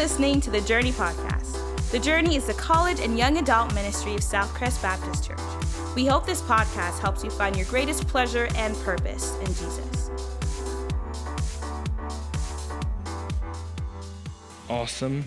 [0.00, 1.90] Listening to the Journey Podcast.
[1.90, 5.38] The Journey is the college and young adult ministry of Southcrest Baptist Church.
[5.94, 10.10] We hope this podcast helps you find your greatest pleasure and purpose in Jesus.
[14.70, 15.26] Awesome.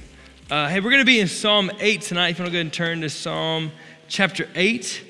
[0.49, 2.29] Uh, hey, we're going to be in Psalm 8 tonight.
[2.29, 3.71] If you want to go ahead and turn to Psalm
[4.07, 5.03] chapter 8.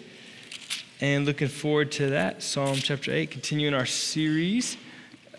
[0.99, 2.43] And looking forward to that.
[2.43, 4.75] Psalm chapter 8, continuing our series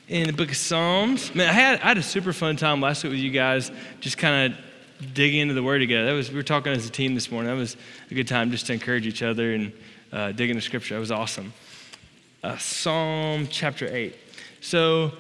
[0.08, 1.34] in the book of Psalms.
[1.34, 4.18] Man, I had, I had a super fun time last week with you guys, just
[4.18, 6.06] kind of digging into the Word together.
[6.06, 7.50] That was we were talking as a team this morning.
[7.50, 7.76] That was
[8.10, 9.72] a good time just to encourage each other and
[10.12, 10.94] uh, dig into Scripture.
[10.94, 11.52] That was awesome.
[12.42, 14.16] Uh, Psalm chapter eight.
[14.60, 15.12] So,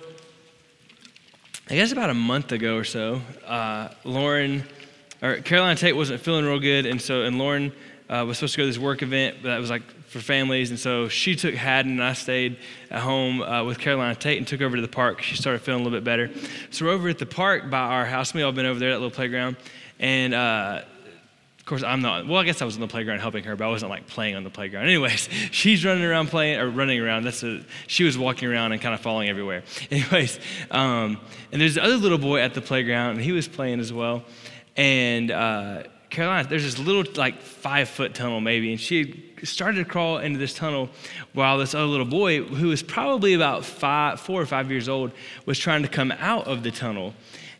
[1.70, 4.64] I guess about a month ago or so, uh, Lauren
[5.22, 7.72] or Caroline Tate wasn't feeling real good, and so and Lauren
[8.10, 9.82] uh, was supposed to go to this work event but that was like
[10.14, 10.70] for families.
[10.70, 12.56] And so she took Haddon, and I stayed
[12.88, 15.20] at home uh, with Caroline Tate and took over to the park.
[15.22, 16.30] She started feeling a little bit better.
[16.70, 18.32] So we're over at the park by our house.
[18.32, 19.56] We all been over there, that little playground.
[19.98, 20.82] And uh,
[21.58, 22.28] of course, I'm not.
[22.28, 24.36] Well, I guess I was on the playground helping her, but I wasn't like playing
[24.36, 24.84] on the playground.
[24.84, 27.24] Anyways, she's running around playing or running around.
[27.24, 29.64] That's a, she was walking around and kind of falling everywhere.
[29.90, 30.38] Anyways,
[30.70, 31.18] um,
[31.50, 34.22] and there's the other little boy at the playground, and he was playing as well.
[34.76, 35.82] And uh,
[36.14, 40.38] Caroline, there's this little like five foot tunnel maybe, and she started to crawl into
[40.38, 40.88] this tunnel
[41.32, 45.10] while this other little boy, who was probably about five, four or five years old,
[45.44, 47.14] was trying to come out of the tunnel.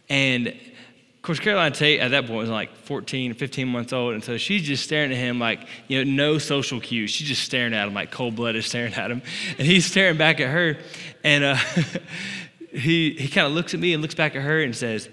[0.09, 4.23] And of course, Caroline Tate at that point was like 14, 15 months old, and
[4.23, 7.11] so she's just staring at him like, you know, no social cues.
[7.11, 9.21] She's just staring at him like cold blooded, staring at him,
[9.59, 10.79] and he's staring back at her,
[11.25, 11.57] and uh,
[12.71, 15.09] he he kind of looks at me and looks back at her and says,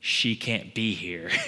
[0.00, 1.30] "She can't be here."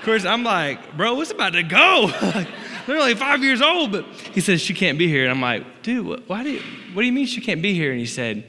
[0.00, 2.10] of course, I'm like, bro, what's about to go?
[2.86, 5.24] They're only five years old, but he says she can't be here.
[5.24, 6.62] And I'm like, dude, why do you,
[6.94, 7.90] what do you mean she can't be here?
[7.90, 8.46] And he said,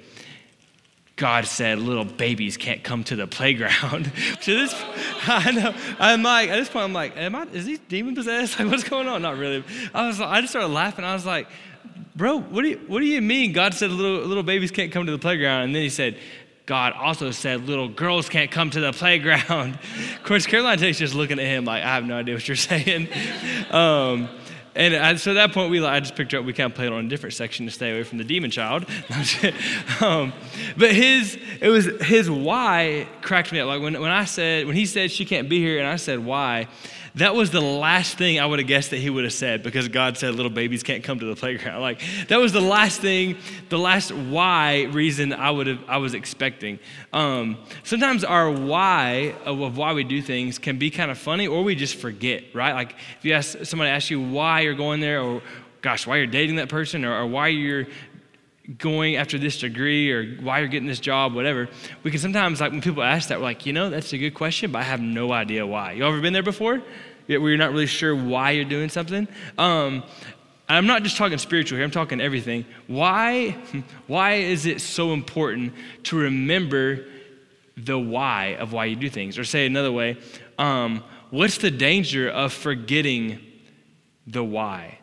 [1.17, 4.13] God said little babies can't come to the playground.
[4.39, 4.73] so this,
[5.28, 8.57] I know, I'm like, at this point, I'm like, am I, is he demon possessed?
[8.57, 9.22] Like, what's going on?
[9.22, 9.62] Not really.
[9.94, 11.03] I was, I just started laughing.
[11.03, 11.50] I was like,
[12.16, 13.51] bro, what do you, what do you mean?
[13.51, 15.63] God said little, little babies can't come to the playground.
[15.63, 16.18] And then he said,
[16.71, 19.73] God also said little girls can't come to the playground.
[20.15, 22.55] of course, Caroline Tate's just looking at him like, I have no idea what you're
[22.55, 23.09] saying.
[23.71, 24.29] Um,
[24.73, 26.45] and I, so at that point, we I just picked her up.
[26.45, 28.85] We kind of played on a different section to stay away from the demon child.
[29.99, 30.31] um,
[30.77, 33.67] but his it was his why cracked me up.
[33.67, 36.19] Like when, when I said when he said she can't be here, and I said
[36.19, 36.69] why,
[37.16, 39.88] that was the last thing I would have guessed that he would have said because
[39.88, 41.81] God said little babies can't come to the playground.
[41.91, 43.38] Like that was the last thing,
[43.69, 46.79] the last why reason I would have I was expecting.
[47.11, 51.63] Um, sometimes our why of, why we do things can be kind of funny, or
[51.63, 52.73] we just forget, right?
[52.73, 55.41] Like if you ask somebody ask you why you're going there, or
[55.81, 57.88] gosh, why you're dating that person, or, or why you're
[58.77, 61.67] going after this degree or why you're getting this job, whatever.
[62.03, 64.33] We can sometimes, like when people ask that, we're like, you know, that's a good
[64.33, 65.93] question, but I have no idea why.
[65.93, 66.81] You ever been there before?
[67.27, 69.27] Where you're not really sure why you're doing something?
[69.57, 70.03] Um,
[70.67, 72.65] I'm not just talking spiritual here, I'm talking everything.
[72.87, 73.51] Why,
[74.07, 77.05] why is it so important to remember
[77.77, 79.38] the why of why you do things?
[79.38, 80.17] Or say another way,
[80.57, 83.39] um, what's the danger of forgetting
[84.27, 84.99] the why?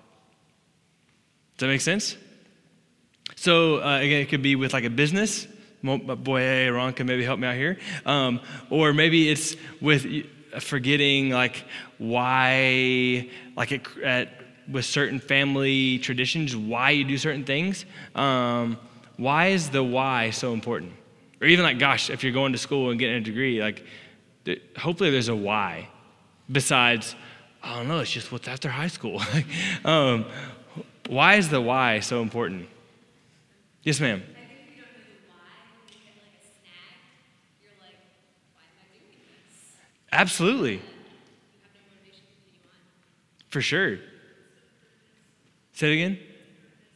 [1.56, 2.16] Does that make sense?
[3.40, 5.46] So uh, again, it could be with like a business.
[5.82, 7.78] Boy, hey, Ron can maybe help me out here.
[8.04, 10.26] Um, or maybe it's with
[10.58, 11.64] forgetting like
[11.98, 14.28] why, like it, at,
[14.68, 17.84] with certain family traditions, why you do certain things.
[18.16, 18.76] Um,
[19.16, 20.92] why is the why so important?
[21.40, 23.84] Or even like, gosh, if you're going to school and getting a degree, like,
[24.76, 25.88] hopefully there's a why
[26.50, 27.14] besides,
[27.62, 29.22] I don't know, it's just what's after high school.
[29.84, 30.24] um,
[31.08, 32.68] why is the why so important?
[33.82, 34.22] Yes, ma'am.
[40.10, 40.82] Absolutely.
[43.50, 43.98] For sure.
[45.72, 46.18] Say it again.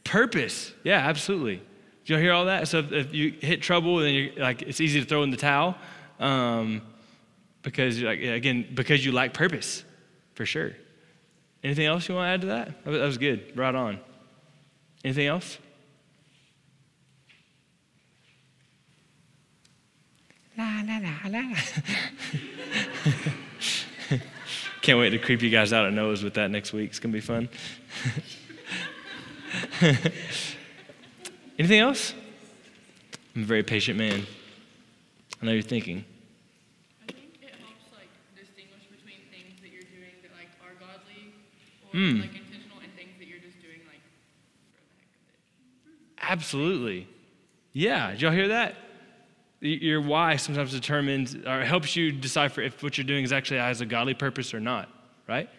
[0.03, 0.73] Purpose.
[0.83, 1.61] Yeah, absolutely.
[2.05, 2.67] Did you hear all that?
[2.67, 5.37] So if, if, you hit trouble, then you're like it's easy to throw in the
[5.37, 5.75] towel,
[6.19, 6.81] um,
[7.61, 9.85] because like again because you lack purpose,
[10.33, 10.73] for sure.
[11.63, 12.83] Anything else you want to add to that?
[12.83, 13.55] That was good.
[13.55, 13.99] Right on.
[15.05, 15.57] Anything else?
[20.57, 21.55] La, la, la, la.
[24.81, 26.89] Can't wait to creep you guys out of nose with that next week.
[26.89, 27.49] It's going to be fun.
[31.57, 32.13] Anything else?
[33.35, 34.25] I'm a very patient man.
[35.41, 36.03] I know you're thinking.
[37.01, 41.33] I think it helps like distinguish between things that you're doing that like are godly
[41.91, 42.21] or Mm.
[42.21, 44.01] like intentional and things that you're just doing like
[44.61, 46.31] for the heck of it.
[46.31, 47.07] Absolutely.
[47.71, 48.11] Yeah.
[48.11, 48.75] Did y'all hear that?
[49.63, 53.81] Your why sometimes determines or helps you decipher if what you're doing is actually has
[53.81, 54.89] a godly purpose or not,
[55.27, 55.49] right?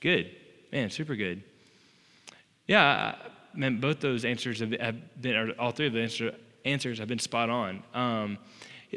[0.00, 0.30] Good.
[0.72, 1.42] Man, super good.
[2.66, 3.14] Yeah,
[3.54, 4.70] man, both those answers have
[5.20, 6.34] been, or all three of the answer,
[6.64, 7.82] answers have been spot on.
[7.94, 8.38] Um,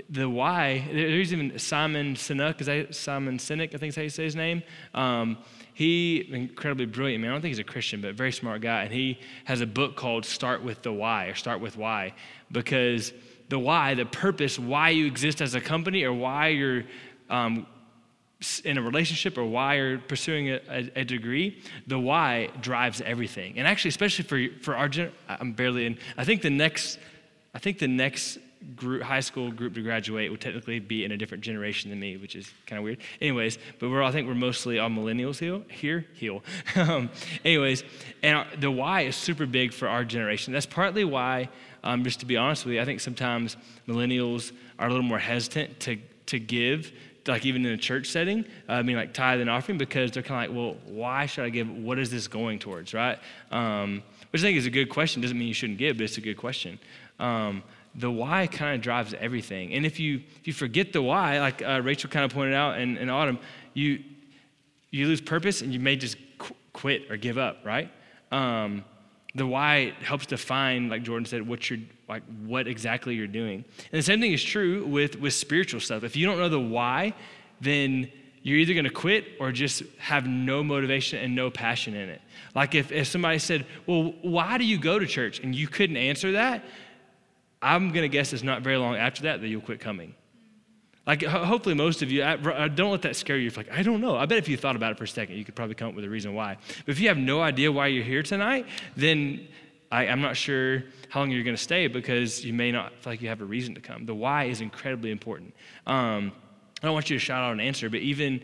[0.09, 4.09] the why, there's even Simon Sinek, is that Simon Sinek, I think is how you
[4.09, 4.63] say his name.
[4.93, 5.37] Um,
[5.73, 8.83] he, incredibly brilliant man, I don't think he's a Christian, but very smart guy.
[8.83, 12.13] And he has a book called Start with the Why, or Start with Why,
[12.51, 13.13] because
[13.49, 16.83] the why, the purpose, why you exist as a company or why you're
[17.29, 17.65] um,
[18.63, 23.57] in a relationship or why you're pursuing a, a, degree, the why drives everything.
[23.57, 26.99] And actually, especially for, for our gen- I'm barely in, I think the next,
[27.53, 28.37] I think the next
[28.75, 32.17] group, high school group to graduate would technically be in a different generation than me,
[32.17, 32.99] which is kind of weird.
[33.21, 35.61] Anyways, but we're I think we're mostly all millennials here.
[35.69, 36.43] Here, heal.
[36.75, 37.09] um,
[37.43, 37.83] anyways,
[38.23, 40.53] and our, the why is super big for our generation.
[40.53, 41.49] That's partly why
[41.83, 45.19] um, just to be honest with you, I think sometimes millennials are a little more
[45.19, 45.97] hesitant to,
[46.27, 46.91] to give,
[47.27, 50.23] like even in a church setting, uh, I mean, like tithe and offering, because they're
[50.23, 51.69] kind of like, well, why should I give?
[51.69, 53.19] What is this going towards, right?
[53.51, 55.21] Um, which I think is a good question.
[55.21, 56.79] Doesn't mean you shouldn't give, but it's a good question.
[57.19, 57.63] Um,
[57.95, 59.73] the why kind of drives everything.
[59.73, 62.79] And if you if you forget the why, like uh, Rachel kind of pointed out
[62.79, 63.39] in, in Autumn,
[63.73, 64.03] you
[64.91, 67.91] you lose purpose and you may just qu- quit or give up, right?
[68.31, 68.83] Um,
[69.35, 73.63] the why helps define, like Jordan said, what you're like what exactly you're doing.
[73.91, 76.03] And the same thing is true with with spiritual stuff.
[76.03, 77.13] If you don't know the why,
[77.61, 78.11] then
[78.41, 82.21] you're either going to quit or just have no motivation and no passion in it.
[82.55, 85.39] Like if, if somebody said, Well, why do you go to church?
[85.39, 86.63] and you couldn't answer that,
[87.61, 90.15] I'm going to guess it's not very long after that that you'll quit coming.
[91.09, 93.49] Like, hopefully, most of you, I, don't let that scare you.
[93.57, 94.15] Like, I don't know.
[94.15, 95.95] I bet if you thought about it for a second, you could probably come up
[95.95, 96.55] with a reason why.
[96.85, 99.47] But if you have no idea why you're here tonight, then
[99.91, 103.13] I, am not sure how long you're going to stay because you may not feel
[103.13, 104.05] like you have a reason to come.
[104.05, 105.55] The why is incredibly important.
[105.87, 106.31] Um,
[106.83, 108.43] I don't want you to shout out an answer, but even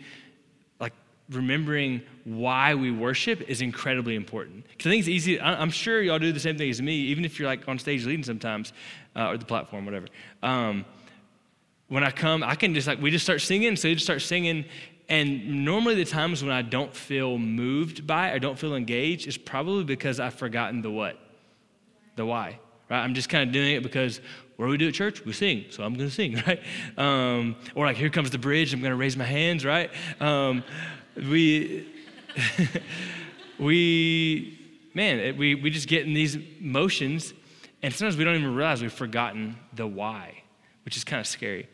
[0.79, 0.93] like
[1.29, 4.65] remembering why we worship is incredibly important.
[4.69, 5.39] Because I think it's easy.
[5.39, 8.07] I'm sure y'all do the same thing as me, even if you're like on stage
[8.07, 8.73] leading sometimes,
[9.15, 10.07] uh, or the platform, whatever.
[10.41, 10.83] Um,
[11.87, 13.75] when I come, I can just like, we just start singing.
[13.75, 14.65] So you just start singing.
[15.07, 19.27] And normally, the times when I don't feel moved by it or don't feel engaged
[19.27, 21.19] is probably because I've forgotten the what?
[22.15, 22.59] The why,
[22.89, 23.03] right?
[23.03, 24.19] I'm just kind of doing it because
[24.55, 25.23] what do we do at church?
[25.23, 26.59] We sing, so I'm going to sing, right?
[26.97, 29.91] Um, or like, here comes the bridge, I'm going to raise my hands, right?
[30.19, 30.63] Um,
[31.15, 31.87] we,
[33.59, 34.57] we,
[34.95, 37.33] man, we, we just get in these motions,
[37.83, 40.41] and sometimes we don't even realize we've forgotten the why,
[40.83, 41.67] which is kind of scary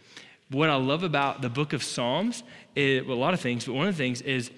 [0.51, 2.43] what I love about the book of Psalms,
[2.75, 4.51] is, well, a lot of things, but one of the things is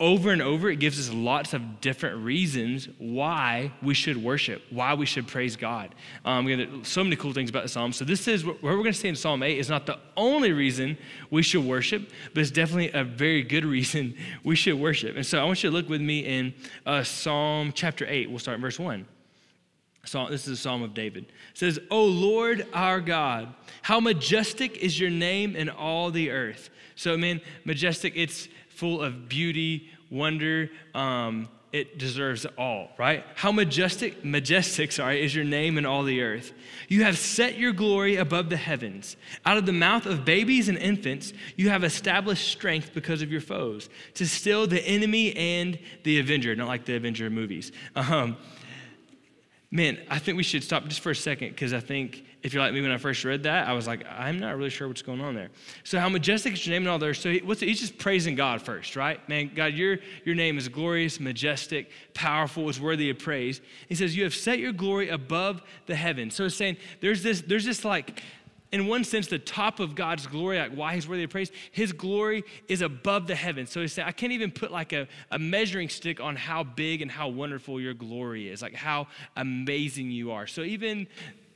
[0.00, 4.94] over and over, it gives us lots of different reasons why we should worship, why
[4.94, 5.92] we should praise God.
[6.24, 7.96] Um, so many cool things about the Psalms.
[7.96, 10.52] So, this is where we're going to stay in Psalm 8 is not the only
[10.52, 10.96] reason
[11.30, 15.16] we should worship, but it's definitely a very good reason we should worship.
[15.16, 16.54] And so, I want you to look with me in
[16.86, 18.30] uh, Psalm chapter 8.
[18.30, 19.04] We'll start in verse 1.
[20.02, 21.24] This is a psalm of David.
[21.24, 26.70] It says, O Lord our God, how majestic is your name in all the earth.
[26.94, 30.70] So, man, majestic, it's full of beauty, wonder.
[30.94, 33.24] Um, it deserves all, right?
[33.34, 36.52] How majestic, majestic, sorry, is your name in all the earth.
[36.88, 39.16] You have set your glory above the heavens.
[39.44, 43.42] Out of the mouth of babies and infants, you have established strength because of your
[43.42, 47.70] foes, to still the enemy and the avenger, not like the Avenger movies.
[47.94, 48.38] Um,
[49.70, 52.62] Man, I think we should stop just for a second because I think if you're
[52.62, 55.02] like me when I first read that, I was like, I'm not really sure what's
[55.02, 55.50] going on there.
[55.84, 57.12] So, how majestic is your name and all there?
[57.12, 59.26] So, he, what's, he's just praising God first, right?
[59.28, 63.60] Man, God, your, your name is glorious, majestic, powerful, is worthy of praise.
[63.88, 66.34] He says, You have set your glory above the heavens.
[66.34, 68.22] So, it's saying there's this, there's this like
[68.70, 71.92] in one sense, the top of God's glory, like why he's worthy of praise, his
[71.92, 73.70] glory is above the heavens.
[73.70, 77.00] So he said, I can't even put like a, a measuring stick on how big
[77.00, 79.06] and how wonderful your glory is, like how
[79.36, 80.46] amazing you are.
[80.46, 81.06] So even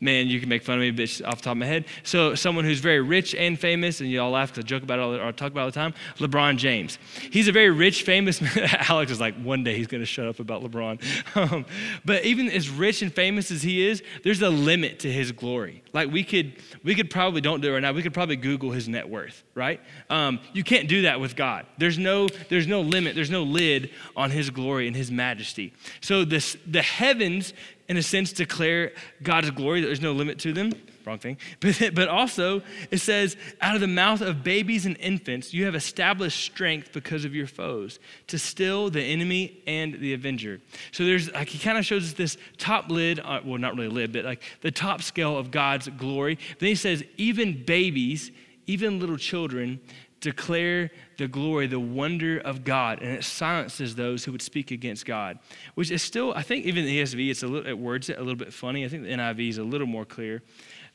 [0.02, 1.84] man, you can make fun of me, bitch, off the top of my head.
[2.02, 5.02] So, someone who's very rich and famous, and you all laugh I joke about it
[5.02, 6.98] all, or talk about it all the time, LeBron James.
[7.30, 8.42] He's a very rich, famous
[8.90, 11.00] Alex is like, one day he's going to shut up about LeBron.
[11.34, 11.64] Um,
[12.04, 15.82] but even as rich and famous as he is, there's a limit to his glory.
[15.92, 16.54] Like, we could,
[16.84, 19.42] we could probably, don't do it right now, we could probably Google his net worth,
[19.54, 19.80] right?
[20.10, 21.64] Um, you can't do that with God.
[21.78, 25.72] There's no, there's no limit, there's no lid on his glory and his majesty.
[26.00, 27.54] So, this, the heavens
[27.92, 30.72] in a sense, declare God's glory, there's no limit to them.
[31.04, 31.36] wrong thing.
[31.60, 35.74] But, but also, it says, out of the mouth of babies and infants, you have
[35.74, 40.62] established strength because of your foes, to still the enemy and the avenger.
[40.90, 43.88] So there's, like, he kind of shows us this top lid, uh, well, not really
[43.88, 46.38] lid, but like the top scale of God's glory.
[46.60, 48.30] Then he says, even babies,
[48.66, 49.80] even little children,
[50.20, 55.06] declare the glory, the wonder of God, and it silences those who would speak against
[55.06, 55.38] God,
[55.74, 58.20] which is still, I think, even the ESV, it's a little, it words it a
[58.20, 58.84] little bit funny.
[58.84, 60.42] I think the NIV is a little more clear.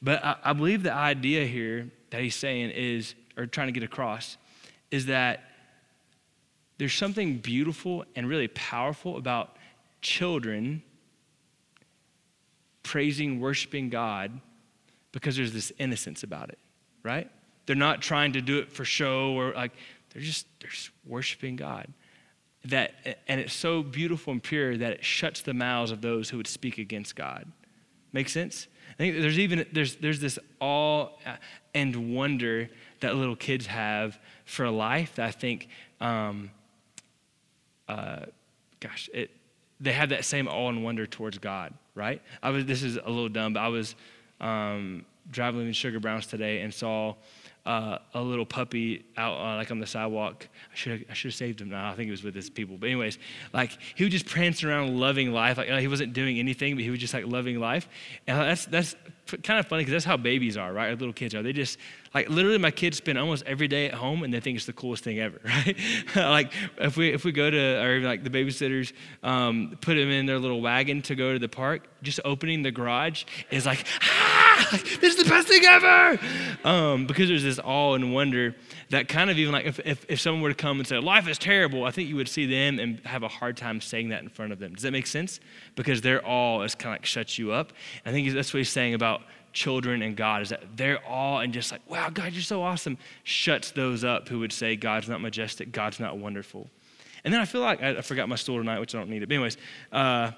[0.02, 3.84] But I, I believe the idea here that he's saying is, or trying to get
[3.84, 4.38] across,
[4.92, 5.44] is that
[6.78, 9.58] there's something beautiful and really powerful about
[10.02, 10.84] children
[12.84, 14.40] praising, worshiping God
[15.12, 16.60] because there's this innocence about it,
[17.04, 17.30] right?
[17.66, 19.74] They're not trying to do it for show or like,
[20.18, 21.94] they're just, they're just worshiping God.
[22.66, 26.38] That, and it's so beautiful and pure that it shuts the mouths of those who
[26.38, 27.46] would speak against God.
[28.14, 28.68] Make sense?
[28.90, 31.10] I think there's even there's there's this awe
[31.76, 32.68] and wonder
[33.02, 35.68] that little kids have for life that I think,
[36.02, 36.50] um,
[37.88, 38.22] uh,
[38.80, 39.30] gosh, it
[39.80, 42.24] they have that same awe and wonder towards God, right?
[42.42, 43.94] I was this is a little dumb, but I was
[44.42, 47.14] um, driving in Sugar Browns today and saw
[47.68, 50.48] uh, a little puppy out uh, like on the sidewalk.
[50.72, 51.70] I should I should have saved him.
[51.70, 52.78] Now I think he was with his people.
[52.78, 53.20] But anyways,
[53.54, 55.58] like he would just prance around, loving life.
[55.58, 57.90] Like he wasn't doing anything, but he was just like loving life.
[58.26, 58.96] And that's that's
[59.44, 60.88] kind of funny because that's how babies are, right?
[60.88, 61.44] Our little kids are.
[61.44, 61.78] They just
[62.14, 64.72] like literally my kids spend almost every day at home and they think it's the
[64.72, 65.76] coolest thing ever, right?
[66.16, 68.94] like if we if we go to or like the babysitters
[69.24, 72.72] um, put them in their little wagon to go to the park, just opening the
[72.72, 74.37] garage is like ah
[74.72, 76.20] this is the best thing ever.
[76.64, 78.56] Um, because there's this awe and wonder
[78.90, 81.28] that kind of even like if, if, if someone were to come and say, life
[81.28, 84.24] is terrible, I think you would see them and have a hard time saying that
[84.24, 84.74] in front of them.
[84.74, 85.40] Does that make sense?
[85.76, 87.74] Because their awe is kind of like shuts you up.
[88.06, 89.22] I think that's what he's saying about
[89.54, 92.98] children and God is that their awe and just like, wow, God, you're so awesome,
[93.24, 96.70] shuts those up who would say, God's not majestic, God's not wonderful.
[97.24, 99.24] And then I feel like, I, I forgot my stool tonight, which I don't need
[99.24, 99.28] it.
[99.28, 99.58] But, anyways,
[99.92, 100.32] uh,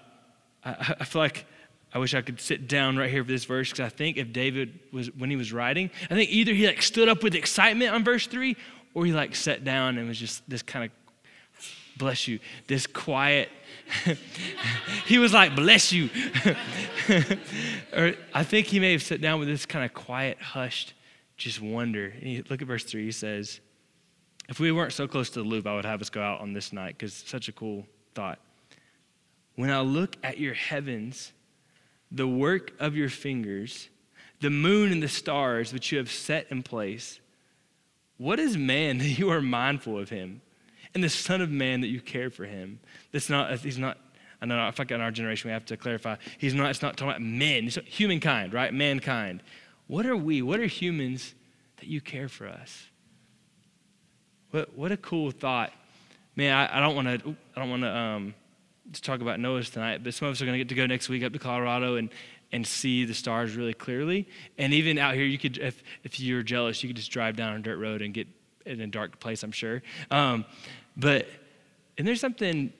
[0.63, 1.45] I, I feel like
[1.93, 4.31] I wish I could sit down right here for this verse because I think if
[4.31, 7.93] David was, when he was writing, I think either he like stood up with excitement
[7.93, 8.55] on verse three
[8.93, 10.91] or he like sat down and was just this kind of,
[11.98, 13.50] bless you, this quiet.
[15.08, 16.10] he was like, bless you.
[17.93, 20.93] or I think he may have sat down with this kind of quiet, hushed,
[21.38, 22.05] just wonder.
[22.05, 23.05] And he, look at verse three.
[23.05, 23.62] He says,
[24.48, 26.53] if we weren't so close to the loop, I would have us go out on
[26.53, 28.39] this night because such a cool thought.
[29.55, 31.34] When I look at your heavens,
[32.11, 33.89] the work of your fingers,
[34.39, 37.19] the moon and the stars which you have set in place.
[38.17, 40.41] What is man that you are mindful of him?
[40.93, 42.79] And the Son of Man that you care for him.
[43.11, 43.97] That's not, he's not,
[44.41, 46.15] I know, I like in our generation we have to clarify.
[46.39, 48.73] He's not, it's not talking about men, it's humankind, right?
[48.73, 49.43] Mankind.
[49.85, 50.41] What are we?
[50.41, 51.35] What are humans
[51.77, 52.85] that you care for us?
[54.51, 55.71] What, what a cool thought.
[56.35, 58.33] Man, I, I don't want to, I don't want to, um,
[58.93, 60.86] to talk about NOAA's tonight, but some of us are going to get to go
[60.86, 62.10] next week up to Colorado and,
[62.51, 64.27] and see the stars really clearly.
[64.58, 67.55] And even out here, you could, if, if you're jealous, you could just drive down
[67.55, 68.27] a dirt road and get
[68.65, 69.81] in a dark place, I'm sure.
[70.12, 70.46] Um,
[70.98, 71.27] but,
[71.98, 72.74] and there's something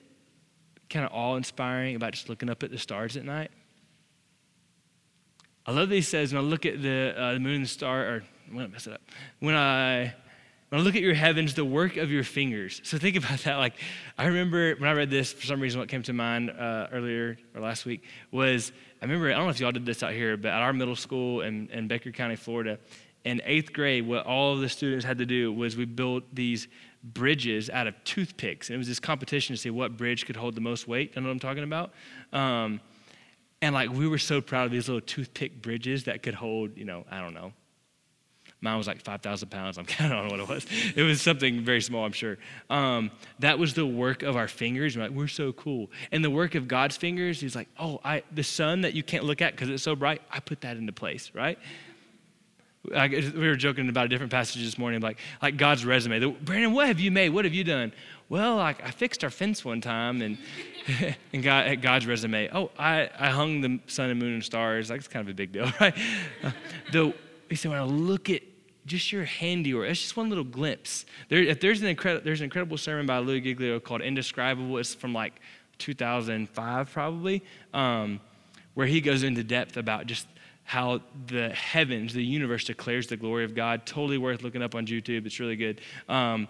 [0.88, 3.50] kind of awe inspiring about just looking up at the stars at night.
[5.66, 7.68] I love that he says, when I look at the, uh, the moon and the
[7.68, 9.02] star, or I'm going to mess it up.
[9.38, 10.14] When I
[10.70, 12.80] when I look at your heavens, the work of your fingers.
[12.84, 13.56] So think about that.
[13.56, 13.74] Like,
[14.16, 17.36] I remember when I read this, for some reason, what came to mind uh, earlier
[17.54, 18.72] or last week was
[19.02, 20.94] I remember, I don't know if y'all did this out here, but at our middle
[20.94, 22.78] school in, in Baker County, Florida,
[23.24, 26.68] in eighth grade, what all of the students had to do was we built these
[27.02, 28.68] bridges out of toothpicks.
[28.68, 31.12] And it was this competition to see what bridge could hold the most weight.
[31.16, 31.92] You know what I'm talking about?
[32.32, 32.80] Um,
[33.60, 36.84] and like, we were so proud of these little toothpick bridges that could hold, you
[36.84, 37.52] know, I don't know,
[38.62, 39.78] Mine was like 5,000 pounds.
[39.78, 40.66] I'm of don't what it was.
[40.94, 42.36] It was something very small, I'm sure.
[42.68, 44.96] Um, that was the work of our fingers.
[44.96, 45.90] We're like, we're so cool.
[46.12, 49.24] And the work of God's fingers, he's like, oh, I, the sun that you can't
[49.24, 51.58] look at because it's so bright, I put that into place, right?
[52.94, 56.18] I, we were joking about a different passage this morning, like, like God's resume.
[56.18, 57.28] The, Brandon, what have you made?
[57.30, 57.92] What have you done?
[58.28, 60.38] Well, like I fixed our fence one time, and
[61.32, 62.48] and God, God's resume.
[62.52, 64.88] Oh, I, I hung the sun and moon and stars.
[64.88, 65.94] Like it's kind of a big deal, right?
[66.42, 66.52] Uh,
[66.90, 67.14] the,
[67.50, 68.42] he said, when I look at
[68.90, 69.88] just your handiwork.
[69.88, 71.06] It's just one little glimpse.
[71.28, 74.94] There, if there's an incredible, there's an incredible sermon by Louis Giglio called "Indescribable." It's
[74.94, 75.40] from like
[75.78, 77.42] 2005, probably,
[77.72, 78.20] um,
[78.74, 80.26] where he goes into depth about just
[80.64, 83.86] how the heavens, the universe, declares the glory of God.
[83.86, 85.24] Totally worth looking up on YouTube.
[85.24, 85.80] It's really good.
[86.08, 86.48] Um,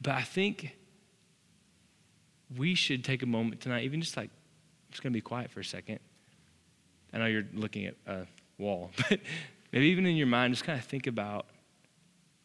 [0.00, 0.76] but I think
[2.56, 5.50] we should take a moment tonight, even just like, I'm just going to be quiet
[5.50, 5.98] for a second,
[7.12, 8.26] I know you're looking at a
[8.58, 9.20] wall, but
[9.72, 11.46] maybe even in your mind, just kind of think about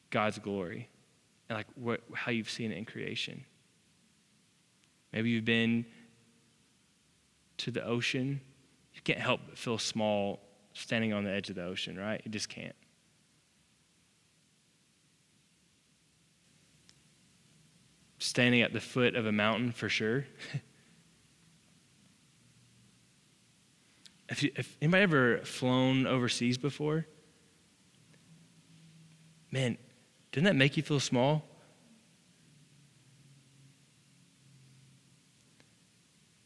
[0.09, 0.89] God's glory
[1.49, 3.43] and like what, how you've seen it in creation.
[5.11, 5.85] Maybe you've been
[7.57, 8.41] to the ocean.
[8.93, 10.39] You can't help but feel small
[10.73, 12.21] standing on the edge of the ocean, right?
[12.25, 12.75] You just can't.
[18.17, 20.25] Standing at the foot of a mountain for sure.
[24.29, 27.05] if, you, if anybody ever flown overseas before,
[29.53, 29.77] man,
[30.31, 31.43] didn't that make you feel small?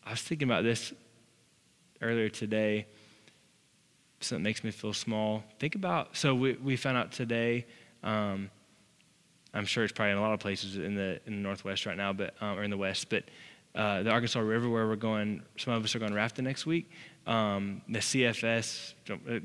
[0.05, 0.93] I was thinking about this
[2.01, 2.85] earlier today.
[4.19, 5.43] Something makes me feel small.
[5.57, 7.65] Think about so we, we found out today.
[8.03, 8.49] Um,
[9.53, 11.95] I'm sure it's probably in a lot of places in the in the Northwest right
[11.95, 13.09] now, but um, or in the West.
[13.09, 13.23] But
[13.73, 16.89] uh, the Arkansas River, where we're going, some of us are going rafting next week.
[17.27, 18.93] Um, the CFS,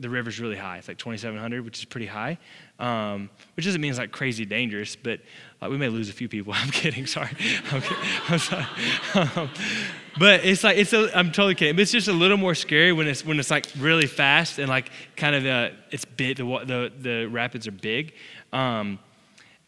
[0.01, 0.79] the river's really high.
[0.79, 2.39] It's like 2,700, which is pretty high.
[2.79, 5.21] Um, which doesn't mean it's like crazy dangerous, but
[5.61, 6.53] we may lose a few people.
[6.57, 7.07] I'm kidding.
[7.07, 7.31] Sorry.
[7.73, 8.05] I'm, kidding.
[8.29, 8.67] I'm sorry.
[9.15, 9.51] Um,
[10.19, 10.93] but it's like it's.
[10.93, 11.75] A, I'm totally kidding.
[11.75, 14.69] But it's just a little more scary when it's when it's like really fast and
[14.69, 16.37] like kind of uh, it's big.
[16.37, 18.15] The the the rapids are big.
[18.53, 19.01] Um,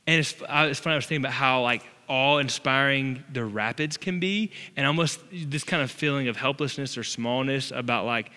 [0.06, 0.94] and it's, it's funny.
[0.94, 5.64] I was thinking about how like awe inspiring the rapids can be, and almost this
[5.64, 8.30] kind of feeling of helplessness or smallness about like,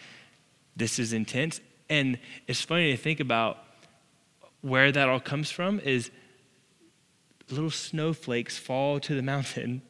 [0.76, 1.60] this is intense.
[1.90, 3.58] And it's funny to think about
[4.62, 6.12] where that all comes from is
[7.50, 9.82] little snowflakes fall to the mountain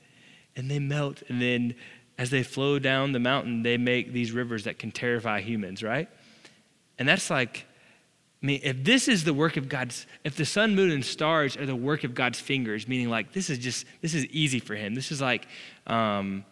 [0.56, 1.76] and they melt, and then
[2.18, 6.10] as they flow down the mountain, they make these rivers that can terrify humans, right?
[6.98, 7.67] And that's like
[8.42, 11.58] I mean, if this is the work of God's, if the sun, moon, and stars
[11.58, 14.76] are the work of God's fingers, meaning like this is just, this is easy for
[14.76, 14.94] him.
[14.94, 15.48] This is like,
[15.88, 16.46] um,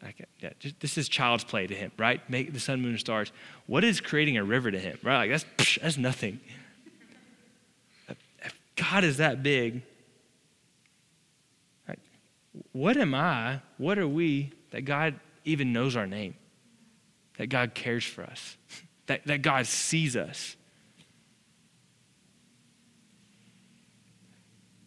[0.00, 2.20] like yeah, just, this is child's play to him, right?
[2.30, 3.32] Make the sun, moon, and stars.
[3.66, 5.28] What is creating a river to him, right?
[5.28, 6.38] Like that's, psh, that's nothing.
[8.08, 9.82] If God is that big,
[11.88, 11.98] right,
[12.70, 16.34] what am I, what are we that God even knows our name?
[17.38, 18.56] That God cares for us?
[19.06, 20.56] that, that God sees us.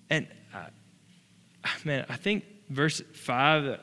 [0.09, 0.65] And uh,
[1.83, 3.79] man, I think verse 5, a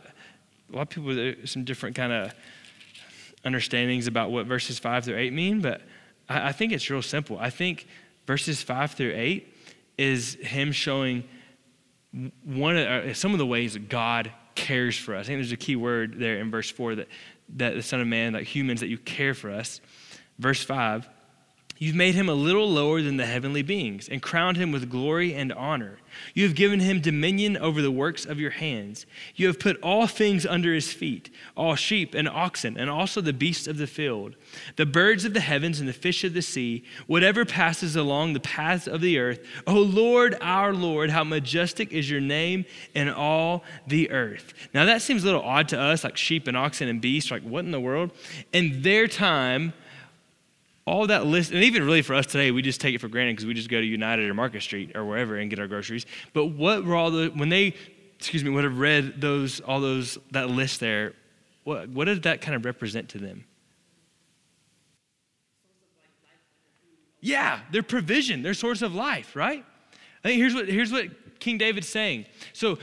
[0.71, 2.35] lot of people, there's some different kind of
[3.45, 5.83] understandings about what verses 5 through 8 mean, but
[6.29, 7.39] I, I think it's real simple.
[7.39, 7.87] I think
[8.27, 9.55] verses 5 through 8
[9.99, 11.25] is him showing
[12.45, 15.27] one of, uh, some of the ways that God cares for us.
[15.27, 17.09] I think there's a key word there in verse 4 that,
[17.57, 19.81] that the Son of Man, like humans, that you care for us.
[20.39, 21.09] Verse 5
[21.77, 25.35] You've made him a little lower than the heavenly beings and crowned him with glory
[25.35, 25.99] and honor.
[26.33, 29.07] You have given him dominion over the works of your hands.
[29.35, 33.33] You have put all things under his feet all sheep and oxen, and also the
[33.33, 34.37] beasts of the field,
[34.77, 38.41] the birds of the heavens and the fish of the sea, whatever passes along the
[38.41, 39.45] paths of the earth.
[39.67, 44.55] O Lord, our Lord, how majestic is your name in all the earth.
[44.73, 47.33] Now that seems a little odd to us, like sheep and oxen and beasts.
[47.33, 48.13] Like, what in the world?
[48.53, 49.73] In their time,
[50.87, 53.33] all that list, and even really for us today, we just take it for granted
[53.33, 56.05] because we just go to United or Market Street or wherever and get our groceries.
[56.33, 57.75] But what were all the when they,
[58.19, 61.15] excuse me, would have read those all those that list there,
[61.65, 63.45] what what did that kind of represent to them?
[67.21, 69.65] Yeah, their provision, their source of life, right?
[70.23, 72.27] I think here's what here's what King David's saying.
[72.53, 72.79] So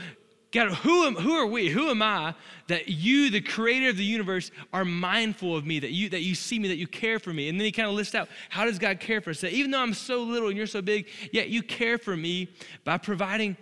[0.52, 1.70] God, who, am, who are we?
[1.70, 2.34] Who am I
[2.68, 6.34] that you, the creator of the universe, are mindful of me, that you, that you
[6.34, 7.48] see me, that you care for me?
[7.48, 9.40] And then he kind of lists out, how does God care for us?
[9.40, 12.48] That even though I'm so little and you're so big, yet you care for me
[12.84, 13.56] by providing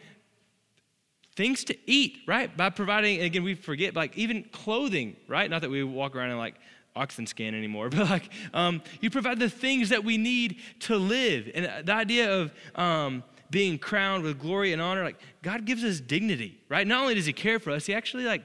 [1.37, 2.55] things to eat, right?
[2.57, 5.48] By providing, again, we forget, like even clothing, right?
[5.48, 6.57] Not that we walk around in like
[6.96, 11.48] oxen skin anymore, but like um, you provide the things that we need to live.
[11.55, 16.00] And the idea of, um, being crowned with glory and honor, like God gives us
[16.00, 16.86] dignity, right?
[16.86, 18.44] Not only does He care for us, He actually like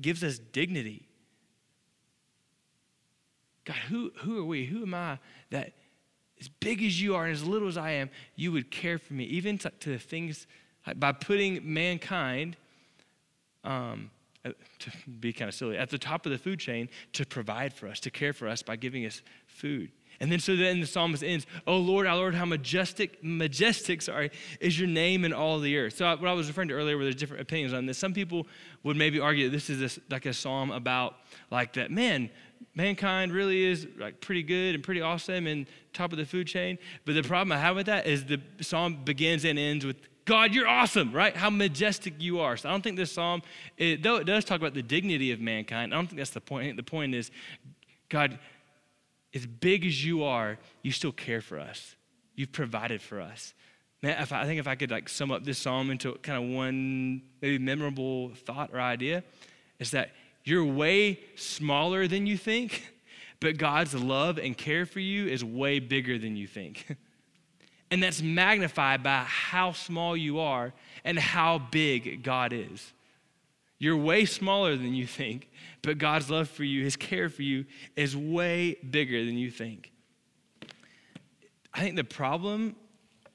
[0.00, 1.06] gives us dignity.
[3.64, 4.66] God, who, who are we?
[4.66, 5.18] Who am I
[5.50, 5.72] that
[6.40, 9.14] as big as you are and as little as I am, you would care for
[9.14, 10.46] me, even to, to the things
[10.86, 12.56] like by putting mankind,
[13.62, 14.10] um,
[14.44, 17.72] uh, to be kind of silly, at the top of the food chain to provide
[17.72, 19.90] for us, to care for us by giving us food.
[20.20, 24.30] And then so then the psalmist ends, Oh Lord, our Lord, how majestic, majestic, sorry,
[24.60, 25.96] is your name in all the earth.
[25.96, 27.98] So what I was referring to earlier where there's different opinions on this.
[27.98, 28.46] Some people
[28.82, 31.16] would maybe argue that this is a, like a psalm about
[31.50, 32.30] like that, man,
[32.74, 36.78] mankind really is like pretty good and pretty awesome and top of the food chain.
[37.04, 40.54] But the problem I have with that is the psalm begins and ends with God,
[40.54, 41.36] you're awesome, right?
[41.36, 42.56] How majestic you are.
[42.56, 43.42] So I don't think this psalm,
[43.76, 46.40] it, though it does talk about the dignity of mankind, I don't think that's the
[46.40, 46.76] point.
[46.76, 47.30] the point is,
[48.08, 48.38] God,
[49.34, 51.96] as big as you are, you still care for us.
[52.36, 53.54] You've provided for us.
[54.02, 56.42] Man, if I, I think if I could like sum up this psalm into kind
[56.42, 59.24] of one maybe memorable thought or idea,
[59.78, 60.12] is that
[60.44, 62.92] you're way smaller than you think,
[63.40, 66.96] but God's love and care for you is way bigger than you think.
[67.90, 70.72] and that's magnified by how small you are
[71.04, 72.92] and how big God is.
[73.84, 75.50] You're way smaller than you think,
[75.82, 77.66] but God's love for you, His care for you,
[77.96, 79.92] is way bigger than you think.
[81.74, 82.76] I think the problem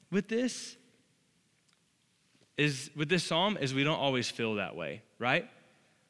[0.10, 0.76] with this
[2.58, 5.48] is with this psalm is we don't always feel that way, right?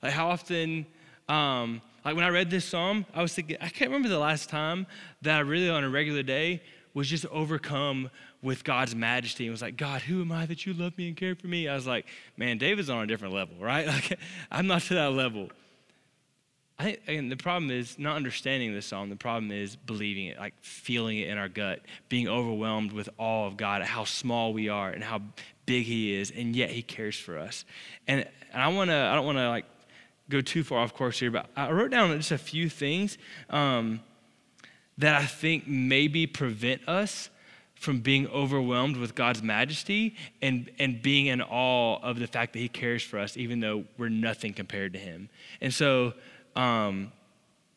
[0.02, 0.86] Like how often,
[1.28, 4.50] um, like when I read this psalm, I was thinking, I can't remember the last
[4.50, 4.88] time
[5.22, 8.10] that I really on a regular day was just overcome
[8.42, 11.18] with God's majesty and was like, God, who am I that you love me and
[11.18, 11.68] care for me?
[11.68, 12.06] I was like,
[12.38, 13.88] man, David's on a different level, right?
[14.00, 14.20] Like,
[14.52, 15.50] I'm not to that level.
[16.78, 19.10] I think, again, the problem is not understanding this psalm.
[19.10, 23.48] The problem is believing it, like feeling it in our gut, being overwhelmed with awe
[23.48, 25.22] of God, how small we are and how
[25.66, 27.66] big He is, and yet He cares for us.
[28.08, 29.66] And, and I want to, I don't want to like
[30.30, 33.18] go too far off course here, but I wrote down just a few things
[33.50, 34.00] um,
[34.98, 37.30] that I think maybe prevent us
[37.80, 42.60] from being overwhelmed with God's majesty and, and being in awe of the fact that
[42.60, 45.30] He cares for us, even though we're nothing compared to Him.
[45.62, 46.14] And so,
[46.58, 47.14] um,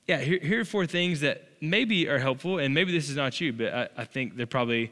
[0.09, 3.41] yeah, here, here, are four things that maybe are helpful, and maybe this is not
[3.41, 4.91] you, but I, I think they're probably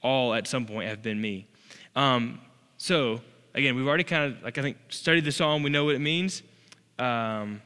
[0.00, 1.48] all at some point have been me.
[1.96, 2.40] Um,
[2.76, 3.20] so,
[3.54, 6.00] again, we've already kind of, like, I think, studied the psalm, we know what it
[6.00, 6.44] means.
[7.00, 7.60] Um,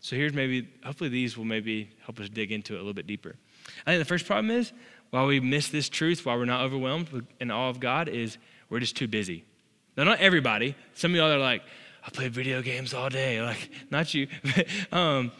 [0.00, 3.06] so, here's maybe, hopefully, these will maybe help us dig into it a little bit
[3.06, 3.36] deeper.
[3.86, 4.74] I think the first problem is,
[5.12, 8.38] while we miss this truth, while we're not overwhelmed in awe of God, is
[8.70, 9.44] we're just too busy.
[9.94, 10.74] Now, not everybody.
[10.94, 11.62] Some of y'all are like,
[12.04, 13.40] I play video games all day.
[13.42, 14.26] Like, not you.
[14.92, 15.30] um,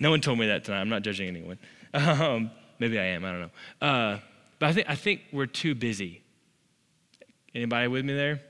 [0.00, 0.80] no one told me that tonight.
[0.80, 1.58] I'm not judging anyone.
[1.94, 3.24] Um, maybe I am.
[3.24, 3.86] I don't know.
[3.86, 4.18] Uh,
[4.58, 6.22] but I think, I think we're too busy.
[7.54, 8.40] Anybody with me there?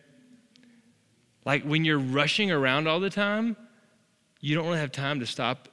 [1.44, 3.56] Like when you're rushing around all the time,
[4.40, 5.68] you don't really have time to stop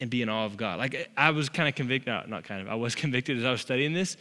[0.00, 0.78] and be in awe of God.
[0.78, 3.50] Like I was kind of convicted, not, not kind of, I was convicted as I
[3.50, 4.16] was studying this.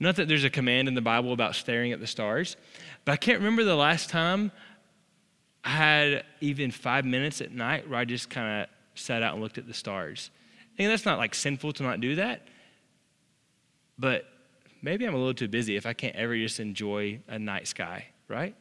[0.00, 2.56] Not that there's a command in the Bible about staring at the stars,
[3.04, 4.50] but I can't remember the last time
[5.62, 9.42] I had even five minutes at night where I just kind of sat out and
[9.42, 10.30] looked at the stars.
[10.78, 12.42] And that's not like sinful to not do that,
[13.98, 14.26] but
[14.82, 18.06] maybe I'm a little too busy if I can't ever just enjoy a night sky,
[18.28, 18.54] right?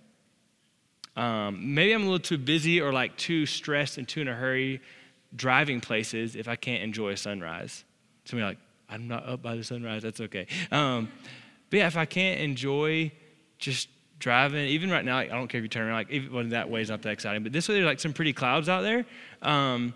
[1.15, 4.33] Um, maybe I'm a little too busy or like too stressed and too in a
[4.33, 4.81] hurry
[5.35, 7.83] driving places if I can't enjoy a sunrise.
[8.25, 8.57] Somebody like,
[8.89, 10.47] I'm not up by the sunrise, that's okay.
[10.71, 11.11] Um,
[11.69, 13.11] but yeah, if I can't enjoy
[13.57, 16.49] just driving, even right now, like, I don't care if you turn around, like even
[16.49, 18.81] that way is not that exciting, but this way there's like some pretty clouds out
[18.81, 19.05] there.
[19.41, 19.93] Um,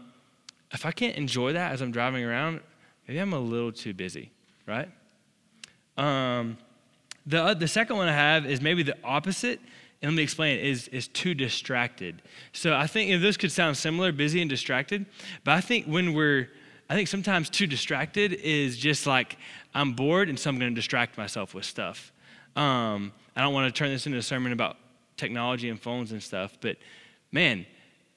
[0.72, 2.62] if I can't enjoy that as I'm driving around,
[3.08, 4.32] maybe I'm a little too busy,
[4.66, 4.90] right?
[5.98, 6.58] Um,
[7.26, 9.60] the, uh, the second one I have is maybe the opposite,
[10.02, 12.22] and let me explain, is, is too distracted.
[12.54, 15.06] So I think you know, this could sound similar, busy and distracted,
[15.44, 16.50] but I think when we're,
[16.90, 19.38] I think sometimes too distracted is just like,
[19.74, 22.12] I'm bored, and so I'm going to distract myself with stuff.
[22.56, 24.78] Um, I don't want to turn this into a sermon about
[25.18, 26.78] technology and phones and stuff, but
[27.32, 27.66] man,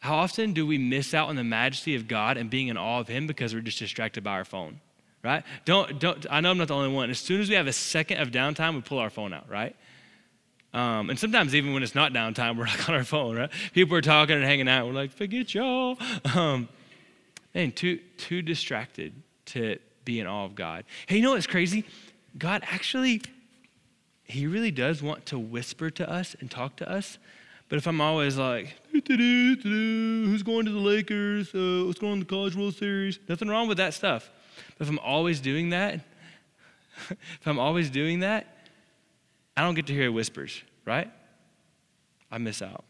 [0.00, 3.00] how often do we miss out on the majesty of God and being in awe
[3.00, 4.80] of Him because we're just distracted by our phone?
[5.22, 5.44] Right?
[5.66, 7.10] Don't, don't, I know I'm not the only one.
[7.10, 9.76] As soon as we have a second of downtime, we pull our phone out, right?
[10.72, 13.50] Um, and sometimes even when it's not downtime, we're like on our phone, right?
[13.72, 14.86] People are talking and hanging out.
[14.86, 15.98] We're like, forget y'all.
[16.34, 16.68] Um,
[17.54, 19.12] man, too, too distracted
[19.46, 20.84] to be in awe of God.
[21.06, 21.84] Hey, you know what's crazy?
[22.38, 23.22] God actually
[24.30, 27.18] he really does want to whisper to us and talk to us.
[27.68, 31.54] But if I'm always like, who's going to the Lakers?
[31.54, 33.18] Uh, what's going on the College World Series?
[33.28, 34.30] Nothing wrong with that stuff.
[34.78, 35.94] But if I'm always doing that,
[37.10, 38.59] if I'm always doing that,
[39.56, 41.10] I don't get to hear whispers, right?
[42.30, 42.84] I miss out.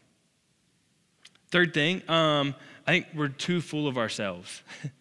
[1.49, 2.55] Third thing, um,
[2.87, 4.63] I think we're too full of ourselves.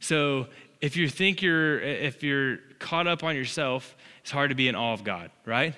[0.00, 0.48] so
[0.80, 4.74] if you think you're, if you're caught up on yourself, it's hard to be in
[4.74, 5.74] awe of God, right?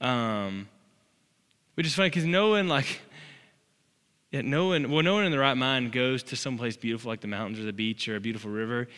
[0.00, 0.68] Um,
[1.74, 3.00] which is funny because no one like,
[4.30, 7.08] yeah, no one, well, no one in the right mind goes to some place beautiful
[7.08, 8.88] like the mountains or the beach or a beautiful river,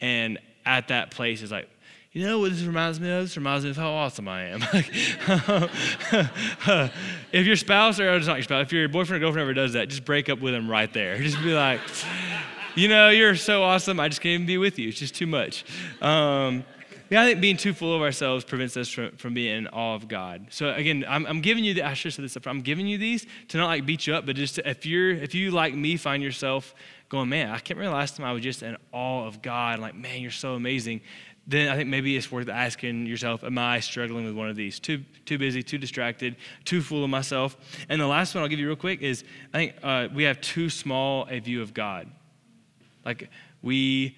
[0.00, 1.68] and at that place is like,
[2.12, 3.24] you know what this reminds me of?
[3.24, 4.62] This reminds me of how awesome I am.
[7.32, 9.72] if your spouse, or it's not your spouse, if your boyfriend or girlfriend ever does
[9.72, 11.18] that, just break up with them right there.
[11.22, 11.80] Just be like,
[12.74, 14.88] you know, you're so awesome, I just can't even be with you.
[14.88, 15.64] It's just too much.
[16.00, 16.64] Um,
[17.10, 19.94] yeah, I think being too full of ourselves prevents us from, from being in awe
[19.94, 20.46] of God.
[20.48, 22.46] So again, I'm, I'm giving you the I should say this up.
[22.46, 25.10] I'm giving you these to not like beat you up, but just to, if you're
[25.10, 26.74] if you like me find yourself
[27.10, 29.78] going, man, I can't remember last time I was just in awe of God.
[29.78, 31.02] Like, man, you're so amazing.
[31.46, 34.78] Then I think maybe it's worth asking yourself, am I struggling with one of these?
[34.78, 37.56] Too, too busy, too distracted, too full of myself.
[37.88, 40.40] And the last one I'll give you real quick is I think uh, we have
[40.40, 42.08] too small a view of God.
[43.04, 43.28] Like
[43.60, 44.16] we,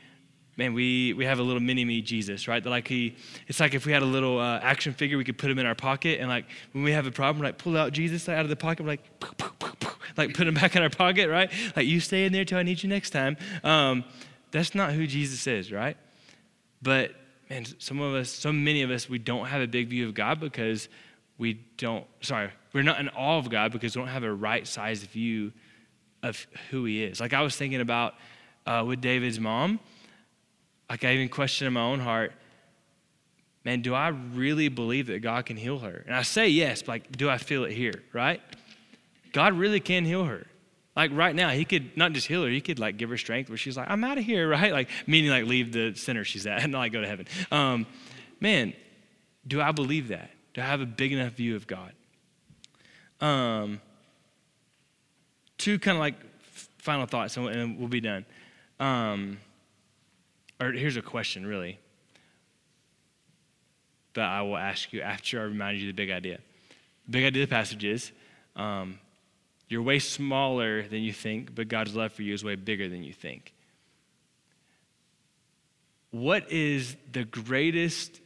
[0.59, 2.63] man, we, we have a little mini me Jesus, right?
[2.63, 3.17] That like he,
[3.49, 5.65] it's like if we had a little uh, action figure, we could put him in
[5.65, 6.21] our pocket.
[6.21, 8.83] And like when we have a problem, like pull out Jesus out of the pocket,
[8.83, 11.51] we're like, poof, poof, poof, like put him back in our pocket, right?
[11.75, 13.39] Like you stay in there till I need you next time.
[13.63, 14.05] Um,
[14.51, 15.97] that's not who Jesus is, right?
[16.85, 17.13] But
[17.51, 20.15] man, some of us, so many of us, we don't have a big view of
[20.15, 20.89] God because
[21.39, 24.67] we don't, sorry, we're not in awe of God because we don't have a right
[24.67, 25.51] sized view
[26.23, 27.21] of who He is.
[27.21, 28.15] Like I was thinking about
[28.67, 29.81] uh, with David's mom,
[30.91, 32.35] like I even questioned in my own heart,
[33.65, 36.05] man, do I really believe that God can heal her?
[36.07, 38.43] And I say yes, but like, do I feel it here, right?
[39.33, 40.47] God really can heal her.
[40.97, 43.49] Like right now, he could not just heal her, he could like give her strength
[43.49, 44.73] where she's like, I'm out of here, right?
[44.73, 47.27] Like, meaning like leave the center she's at and like go to heaven.
[47.51, 47.87] Um,
[48.41, 48.75] man,
[49.47, 50.31] do I believe that?
[50.55, 51.93] Do I have a big enough view of God?
[53.21, 53.81] Um,
[55.59, 56.15] two kind of like
[56.79, 58.25] final thoughts and we'll be done.
[58.79, 59.39] Um,
[60.61, 61.79] or here's a question, really,
[64.15, 66.39] that I will ask you after I remind you the big idea.
[67.09, 68.13] Big idea of the passage is
[68.57, 68.99] um,
[69.75, 73.03] you're way smaller than you think, but God's love for you is way bigger than
[73.03, 73.53] you think.
[76.13, 78.21] What is the greatest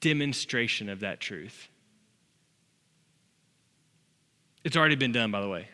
[0.00, 1.68] demonstration of that truth?
[4.64, 5.68] It's already been done, by the way.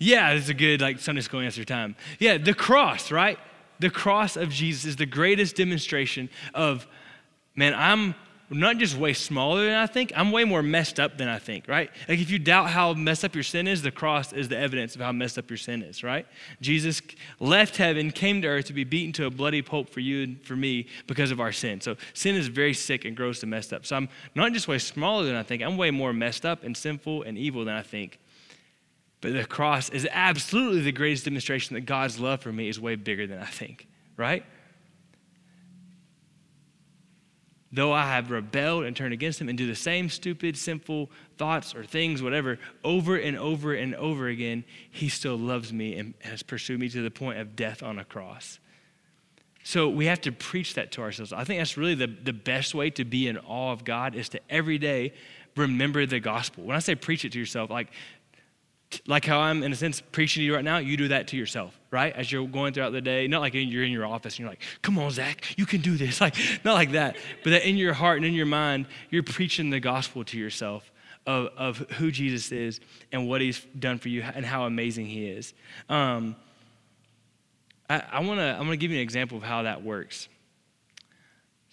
[0.00, 1.94] Yeah, it's a good like Sunday school answer time.
[2.18, 3.38] Yeah, the cross, right?
[3.78, 6.88] The cross of Jesus is the greatest demonstration of,
[7.54, 8.16] man, I'm
[8.54, 11.68] not just way smaller than I think, I'm way more messed up than I think,
[11.68, 11.90] right?
[12.08, 14.94] Like if you doubt how messed up your sin is, the cross is the evidence
[14.94, 16.26] of how messed up your sin is, right?
[16.60, 17.02] Jesus
[17.40, 20.42] left heaven, came to earth to be beaten to a bloody pulp for you and
[20.42, 21.80] for me because of our sin.
[21.80, 23.84] So sin is very sick and gross and messed up.
[23.86, 26.76] So I'm not just way smaller than I think, I'm way more messed up and
[26.76, 28.18] sinful and evil than I think.
[29.20, 32.94] But the cross is absolutely the greatest demonstration that God's love for me is way
[32.94, 33.88] bigger than I think,
[34.18, 34.44] right?
[37.74, 41.74] Though I have rebelled and turned against him and do the same stupid, sinful thoughts
[41.74, 46.44] or things, whatever, over and over and over again, he still loves me and has
[46.44, 48.60] pursued me to the point of death on a cross.
[49.64, 51.32] So we have to preach that to ourselves.
[51.32, 54.28] I think that's really the, the best way to be in awe of God is
[54.28, 55.12] to every day
[55.56, 56.64] remember the gospel.
[56.64, 57.88] When I say preach it to yourself, like
[59.06, 61.36] like how I'm, in a sense, preaching to you right now, you do that to
[61.36, 62.14] yourself, right?
[62.14, 63.26] As you're going throughout the day.
[63.26, 65.96] Not like you're in your office and you're like, come on, Zach, you can do
[65.96, 66.20] this.
[66.24, 67.16] Like, not like that.
[67.42, 70.90] But that in your heart and in your mind, you're preaching the gospel to yourself
[71.26, 72.80] of, of who Jesus is
[73.12, 75.52] and what he's done for you and how amazing he is.
[75.88, 76.36] Um,
[77.88, 80.28] I, I want to I'm gonna give you an example of how that works.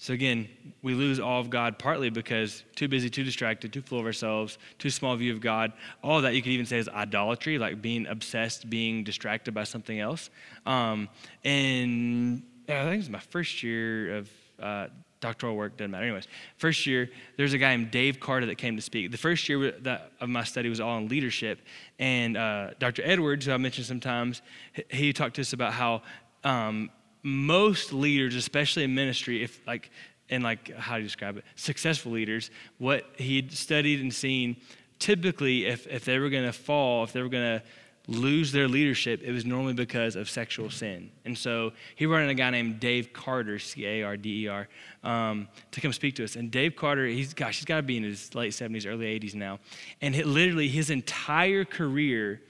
[0.02, 0.50] So again,
[0.82, 4.58] we lose all of God partly because too busy, too distracted, too full of ourselves,
[4.80, 5.74] too small view of God.
[6.04, 9.64] All of that you could even say is idolatry, like being obsessed, being distracted by
[9.64, 10.32] something else.
[10.66, 11.08] Um,
[11.44, 14.88] and I think it was my first year of uh,
[15.20, 16.06] doctoral work, doesn't matter.
[16.06, 19.12] Anyways, first year, there's a guy named Dave Carder that came to speak.
[19.12, 19.72] The first year
[20.20, 21.60] of my study was all in leadership.
[22.00, 23.04] And uh, Dr.
[23.06, 24.42] Edwards, who I mentioned sometimes,
[24.90, 26.02] he talked to us about how
[26.44, 26.90] um,
[27.24, 29.92] most leaders, especially in ministry, if like,
[30.30, 31.44] and like, how do you describe it?
[31.56, 34.56] Successful leaders, what he'd studied and seen,
[35.00, 37.66] typically, if, if they were going to fall, if they were going to
[38.08, 41.12] lose their leadership, it was normally because of sexual sin.
[41.26, 44.48] And so he brought in a guy named Dave Carder, C A R D E
[44.48, 44.68] R,
[45.04, 46.36] um, to come speak to us.
[46.36, 49.36] And Dave Carder, he's, gosh, he's got to be in his late 70s, early 80s
[49.36, 49.60] now.
[50.02, 52.42] And literally, his entire career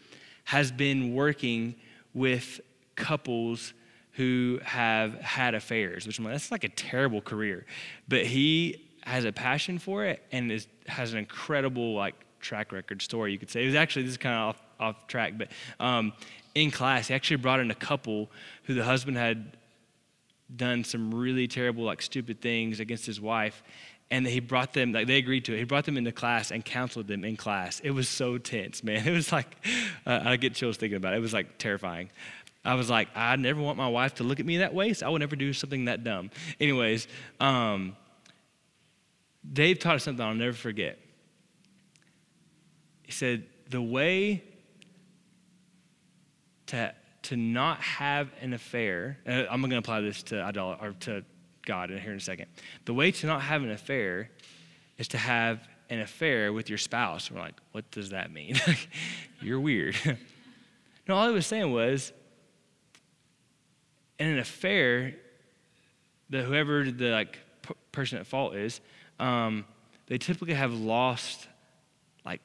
[0.46, 1.76] has been working
[2.14, 2.62] with
[2.96, 3.74] couples
[4.14, 7.66] who have had affairs, which like, that's like a terrible career.
[8.08, 13.02] But he has a passion for it and is, has an incredible like track record
[13.02, 13.64] story, you could say.
[13.64, 16.14] It was actually, this is kind of off, off track, but um,
[16.56, 18.30] in class, he actually brought in a couple
[18.64, 19.58] who the husband had
[20.54, 23.64] done some really terrible, like stupid things against his wife.
[24.10, 25.60] And he brought them, like they agreed to it.
[25.60, 27.80] He brought them into class and counseled them in class.
[27.80, 29.08] It was so tense, man.
[29.08, 29.56] It was like,
[30.06, 31.18] uh, I get chills thinking about it.
[31.18, 32.10] It was like terrifying.
[32.64, 35.08] I was like, I never want my wife to look at me that way, so
[35.08, 36.30] I would never do something that dumb.
[36.60, 37.08] Anyways,
[37.40, 37.96] um,
[39.52, 41.00] Dave taught us something I'll never forget.
[43.04, 44.44] He said, the way
[46.68, 46.94] to,
[47.24, 51.24] to not have an affair, I'm going to apply this to, idol- or to
[51.66, 52.46] God here in a second.
[52.86, 54.30] The way to not have an affair
[54.98, 57.32] is to have an affair with your spouse.
[57.32, 58.56] We're like, what does that mean?
[59.42, 59.96] You're weird.
[61.08, 62.14] no, all he was saying was,
[64.22, 65.16] in an affair,
[66.30, 68.80] the whoever the like p- person at fault is,
[69.20, 69.66] um,
[70.06, 71.48] they typically have lost,
[72.24, 72.42] like,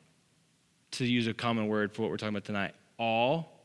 [0.93, 3.61] to use a common word for what we're talking about tonight, all,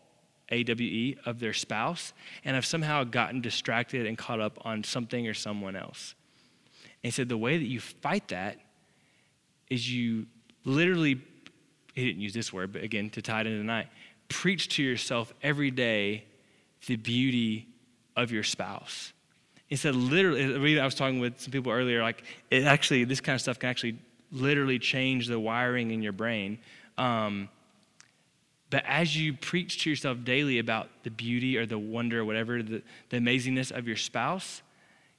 [0.50, 4.84] A W E, of their spouse, and have somehow gotten distracted and caught up on
[4.84, 6.13] something or someone else.
[7.04, 8.60] And he said the way that you fight that
[9.69, 10.28] is you
[10.65, 11.21] literally,
[11.93, 13.88] he didn't use this word, but again, to tie it into tonight,
[14.28, 16.26] preach to yourself every day
[16.88, 17.67] the beauty
[18.22, 19.14] of your spouse.
[19.68, 23.36] He said, literally, I was talking with some people earlier, like, it actually, this kind
[23.36, 23.98] of stuff can actually
[24.32, 26.60] literally change the wiring in your brain.
[26.98, 27.50] Um,
[28.70, 32.62] but as you preach to yourself daily about the beauty or the wonder or whatever,
[32.62, 34.62] the, the amazingness of your spouse,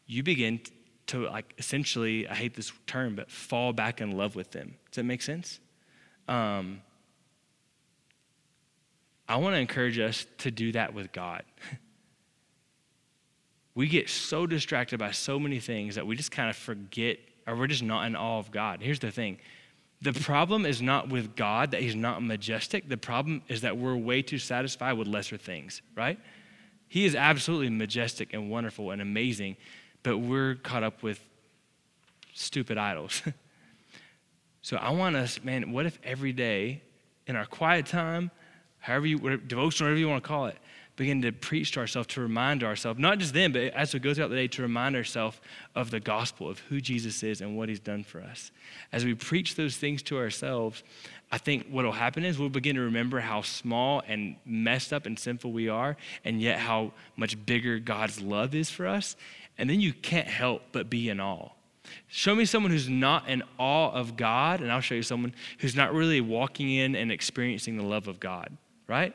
[0.06, 0.60] you begin
[1.06, 4.74] to, like, essentially, I hate this term, but fall back in love with them.
[4.90, 5.60] Does that make sense?
[6.28, 6.82] Um,
[9.28, 11.42] I want to encourage us to do that with God.
[13.74, 17.56] We get so distracted by so many things that we just kind of forget or
[17.56, 18.80] we're just not in awe of God.
[18.82, 19.38] Here's the thing
[20.00, 22.88] the problem is not with God that He's not majestic.
[22.88, 26.18] The problem is that we're way too satisfied with lesser things, right?
[26.88, 29.56] He is absolutely majestic and wonderful and amazing,
[30.02, 31.20] but we're caught up with
[32.34, 33.22] stupid idols.
[34.62, 36.82] so I want us, man, what if every day
[37.28, 38.30] in our quiet time,
[38.80, 40.58] however you, devotion, whatever you want to call it,
[40.96, 44.12] begin to preach to ourselves, to remind ourselves, not just then, but as we go
[44.12, 45.40] throughout the day, to remind ourselves
[45.74, 48.50] of the gospel, of who Jesus is and what he's done for us.
[48.92, 50.82] As we preach those things to ourselves,
[51.30, 55.06] I think what will happen is we'll begin to remember how small and messed up
[55.06, 59.16] and sinful we are, and yet how much bigger God's love is for us.
[59.56, 61.48] And then you can't help but be in awe.
[62.06, 65.74] Show me someone who's not in awe of God, and I'll show you someone who's
[65.74, 69.14] not really walking in and experiencing the love of God, right?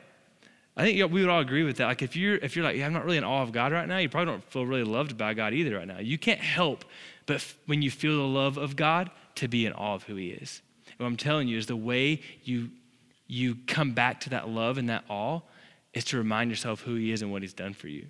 [0.78, 1.86] I think we would all agree with that.
[1.86, 3.86] Like if you're if you're like, yeah, I'm not really in awe of God right
[3.86, 5.98] now, you probably don't feel really loved by God either right now.
[5.98, 6.84] You can't help
[7.28, 10.30] but when you feel the love of God to be in awe of who He
[10.30, 10.62] is.
[10.86, 12.70] And what I'm telling you is the way you
[13.26, 15.40] you come back to that love and that awe
[15.92, 18.06] is to remind yourself who He is and what He's done for you.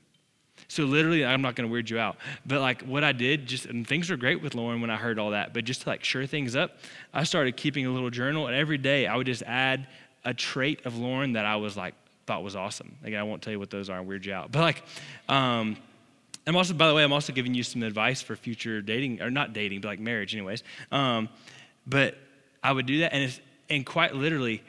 [0.68, 3.66] So literally, I'm not going to weird you out, but like what I did, just
[3.66, 5.52] and things were great with Lauren when I heard all that.
[5.52, 6.76] But just to like sure things up,
[7.12, 9.88] I started keeping a little journal, and every day I would just add
[10.24, 11.94] a trait of Lauren that I was like
[12.28, 12.94] thought was awesome.
[13.02, 14.52] Again, I won't tell you what those are and weird you out.
[14.52, 14.82] But like,
[15.30, 15.78] um,
[16.46, 19.30] I'm also, by the way, I'm also giving you some advice for future dating, or
[19.30, 20.62] not dating, but like marriage, anyways.
[20.92, 21.30] Um,
[21.86, 22.16] but
[22.62, 24.62] I would do that, and it's, and quite literally,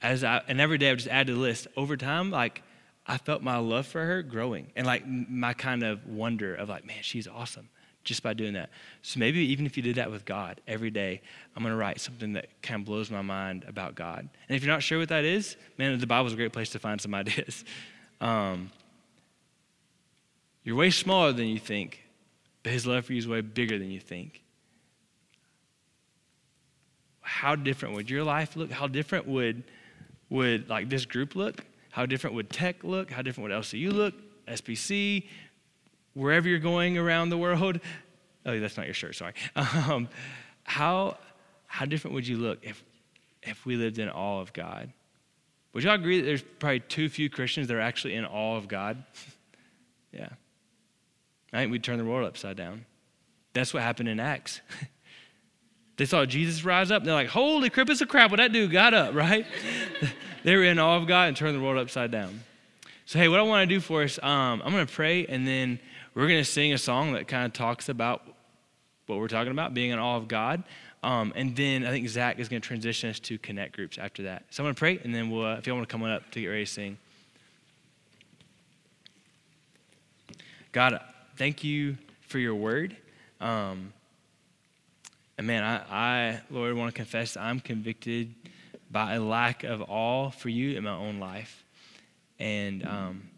[0.00, 1.68] as I, and every day I would just add to the list.
[1.76, 2.62] Over time, like,
[3.06, 6.86] I felt my love for her growing, and like my kind of wonder of like,
[6.86, 7.68] man, she's awesome
[8.06, 8.70] just by doing that.
[9.02, 11.20] So maybe even if you did that with God every day,
[11.54, 14.28] I'm going to write something that kind of blows my mind about God.
[14.48, 16.78] And if you're not sure what that is, man, the Bible's a great place to
[16.78, 17.64] find some ideas.
[18.20, 18.70] Um,
[20.64, 22.02] you're way smaller than you think,
[22.62, 24.42] but His love for you is way bigger than you think.
[27.20, 28.70] How different would your life look?
[28.70, 29.64] How different would
[30.28, 31.64] would like this group look?
[31.90, 33.10] How different would tech look?
[33.10, 34.14] How different would LCU look?
[34.48, 35.24] SBC,
[36.16, 37.80] wherever you're going around the world.
[38.46, 39.34] Oh, that's not your shirt, sorry.
[39.54, 40.08] Um,
[40.64, 41.18] how,
[41.66, 42.82] how different would you look if,
[43.42, 44.90] if we lived in awe of God?
[45.74, 48.66] Would y'all agree that there's probably too few Christians that are actually in awe of
[48.66, 49.04] God?
[50.12, 50.30] yeah.
[51.52, 52.86] I think we'd turn the world upside down.
[53.52, 54.62] That's what happened in Acts.
[55.98, 58.52] they saw Jesus rise up, and they're like, holy crap, it's a crap what that
[58.52, 59.46] dude got up, right?
[60.44, 62.40] they were in awe of God and turned the world upside down.
[63.08, 65.46] So, hey, what I want to do for us, um, I'm going to pray, and
[65.46, 65.78] then
[66.12, 68.20] we're going to sing a song that kind of talks about
[69.06, 70.64] what we're talking about, being in awe of God.
[71.04, 74.24] Um, and then I think Zach is going to transition us to connect groups after
[74.24, 74.46] that.
[74.50, 76.02] So I'm going to pray, and then we'll, uh, if you all want to come
[76.02, 76.98] on up to get ready to sing.
[80.72, 81.00] God,
[81.36, 82.96] thank you for your word.
[83.40, 83.92] Um,
[85.38, 88.34] and man, I, I, Lord, want to confess I'm convicted
[88.90, 91.62] by a lack of awe for you in my own life.
[92.38, 93.30] And um,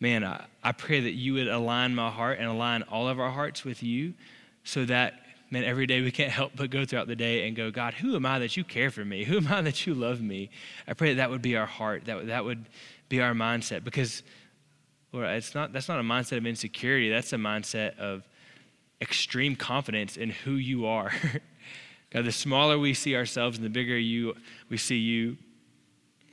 [0.00, 3.30] man, I, I pray that you would align my heart and align all of our
[3.30, 4.14] hearts with you
[4.64, 5.14] so that,
[5.50, 8.16] man, every day we can't help but go throughout the day and go, God, who
[8.16, 9.24] am I that you care for me?
[9.24, 10.50] Who am I that you love me?
[10.88, 12.66] I pray that that would be our heart, that, that would
[13.08, 14.22] be our mindset because,
[15.12, 17.10] Lord, it's not, that's not a mindset of insecurity.
[17.10, 18.26] That's a mindset of
[19.00, 21.12] extreme confidence in who you are.
[22.10, 24.34] God, the smaller we see ourselves and the bigger you,
[24.68, 25.36] we see you,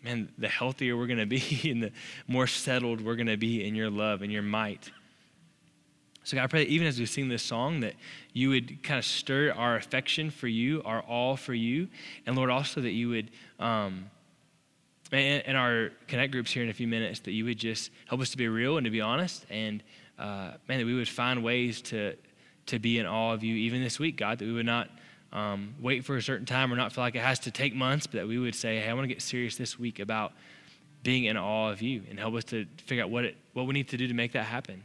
[0.03, 1.91] man, the healthier we're going to be and the
[2.27, 4.91] more settled we're going to be in your love and your might.
[6.23, 7.95] So, God, I pray that even as we sing this song, that
[8.33, 11.87] you would kind of stir our affection for you, our all for you.
[12.25, 14.11] And Lord, also that you would, um,
[15.11, 18.21] and, in our connect groups here in a few minutes, that you would just help
[18.21, 19.81] us to be real and to be honest and
[20.19, 22.15] uh, man, that we would find ways to,
[22.65, 24.89] to be in awe of you even this week, God, that we would not
[25.31, 28.07] um, wait for a certain time or not feel like it has to take months,
[28.07, 30.33] but that we would say, hey, I want to get serious this week about
[31.03, 33.73] being in awe of you and help us to figure out what, it, what we
[33.73, 34.83] need to do to make that happen.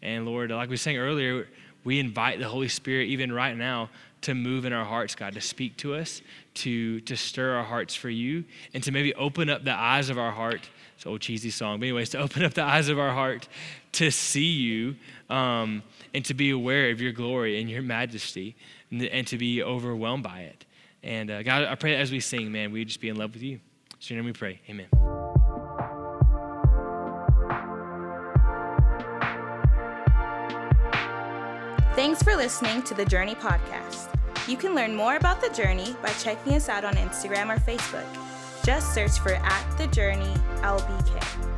[0.00, 1.48] And Lord, like we sang earlier,
[1.84, 3.90] we invite the Holy Spirit, even right now,
[4.22, 6.22] to move in our hearts, God, to speak to us,
[6.54, 10.18] to, to stir our hearts for you, and to maybe open up the eyes of
[10.18, 10.60] our heart.
[10.94, 13.48] It's an old cheesy song, but anyways, to open up the eyes of our heart
[13.92, 14.94] to see you
[15.28, 15.82] um,
[16.14, 18.54] and to be aware of your glory and your majesty
[18.92, 20.64] and, to be overwhelmed by it.
[21.02, 23.42] And uh, God, I pray as we sing, man, we just be in love with
[23.42, 23.60] you.
[23.98, 24.60] So, your name we pray.
[24.68, 24.86] Amen.
[31.94, 34.08] Thanks for listening to the Journey Podcast.
[34.48, 38.06] You can learn more about the Journey by checking us out on Instagram or Facebook.
[38.64, 41.51] Just search for at the Journey LBK.